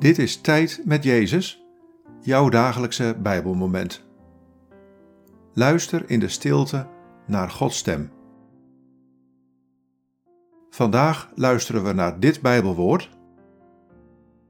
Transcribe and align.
Dit 0.00 0.18
is 0.18 0.40
Tijd 0.40 0.82
met 0.84 1.04
Jezus, 1.04 1.64
jouw 2.20 2.48
dagelijkse 2.48 3.16
Bijbelmoment. 3.22 4.04
Luister 5.52 6.10
in 6.10 6.20
de 6.20 6.28
stilte 6.28 6.88
naar 7.26 7.50
Gods 7.50 7.76
stem. 7.76 8.12
Vandaag 10.70 11.30
luisteren 11.34 11.84
we 11.84 11.92
naar 11.92 12.20
dit 12.20 12.40
Bijbelwoord, 12.40 13.10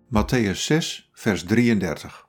Matthäus 0.07 0.59
6, 0.59 1.11
vers 1.13 1.45
33. 1.45 2.29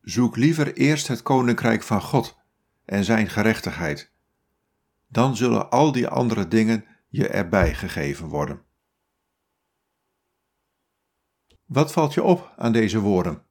Zoek 0.00 0.36
liever 0.36 0.76
eerst 0.76 1.08
het 1.08 1.22
koninkrijk 1.22 1.82
van 1.82 2.02
God 2.02 2.38
en 2.84 3.04
zijn 3.04 3.28
gerechtigheid. 3.28 4.12
Dan 5.08 5.36
zullen 5.36 5.70
al 5.70 5.92
die 5.92 6.08
andere 6.08 6.48
dingen 6.48 6.84
je 7.08 7.28
erbij 7.28 7.74
gegeven 7.74 8.28
worden. 8.28 8.62
Wat 11.64 11.92
valt 11.92 12.14
je 12.14 12.22
op 12.22 12.52
aan 12.56 12.72
deze 12.72 13.00
woorden? 13.00 13.42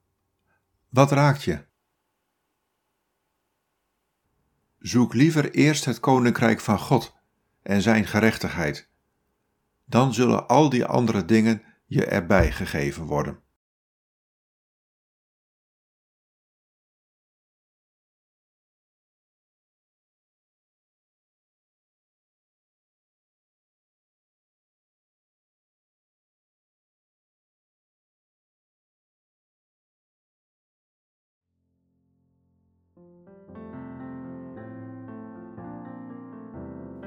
Wat 0.90 1.12
raakt 1.12 1.44
je? 1.44 1.66
Zoek 4.80 5.14
liever 5.14 5.52
eerst 5.52 5.86
het 5.86 6.00
koninkrijk 6.00 6.60
van 6.60 6.80
God 6.80 7.16
en 7.62 7.82
zijn 7.82 8.06
gerechtigheid. 8.06 8.90
Dan 9.86 10.14
zullen 10.14 10.48
al 10.48 10.70
die 10.70 10.86
andere 10.86 11.26
dingen 11.26 11.64
je 11.86 12.06
erbij 12.06 12.52
gegeven 12.52 13.04
worden. 13.04 13.43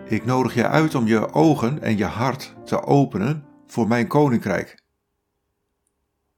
Ik 0.08 0.25
nodig 0.25 0.55
je 0.55 0.69
uit 0.69 0.94
om 0.94 1.06
je 1.06 1.33
ogen 1.33 1.83
en 1.83 1.97
je 1.97 2.05
hart 2.05 2.55
te 2.64 2.83
openen 2.83 3.47
voor 3.66 3.88
mijn 3.88 4.06
koninkrijk. 4.06 4.83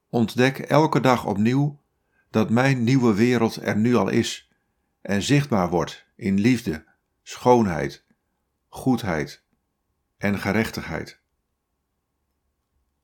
Ontdek 0.09 0.59
elke 0.59 0.99
dag 0.99 1.25
opnieuw 1.25 1.81
dat 2.29 2.49
mijn 2.49 2.83
nieuwe 2.83 3.13
wereld 3.13 3.55
er 3.55 3.77
nu 3.77 3.95
al 3.95 4.09
is 4.09 4.51
en 5.01 5.21
zichtbaar 5.21 5.69
wordt 5.69 6.05
in 6.15 6.39
liefde, 6.39 6.85
schoonheid, 7.23 8.05
goedheid 8.67 9.43
en 10.17 10.39
gerechtigheid. 10.39 11.19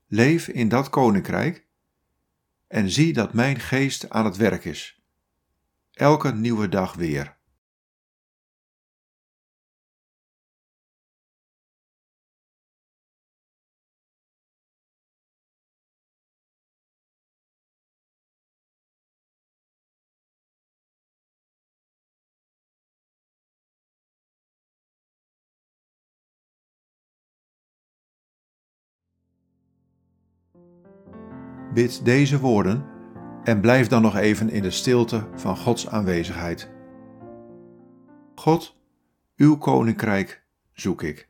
Leef 0.08 0.48
in 0.48 0.70
dat 0.70 0.90
koninkrijk 0.90 1.66
en 2.68 2.90
zie 2.90 3.14
dat 3.14 3.34
mijn 3.34 3.60
geest 3.60 4.10
aan 4.10 4.26
het 4.26 4.36
werk 4.36 4.66
is. 4.66 5.05
Elke 5.96 6.34
nieuwe 6.34 6.70
dag 6.70 6.94
weer. 6.94 7.38
Bid 31.74 32.06
deze 32.06 32.40
woorden 32.40 32.95
en 33.46 33.62
blijf 33.62 33.88
dan 33.88 34.02
nog 34.02 34.16
even 34.16 34.50
in 34.50 34.62
de 34.62 34.72
stilte 34.72 35.28
van 35.36 35.58
Gods 35.58 35.88
aanwezigheid. 35.88 36.72
God, 38.36 38.78
uw 39.36 39.58
koninkrijk 39.58 40.44
zoek 40.74 41.04
ik. 41.04 41.30